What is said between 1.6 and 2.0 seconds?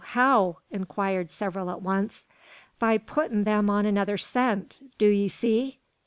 at